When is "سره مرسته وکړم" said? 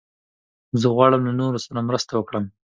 1.65-2.45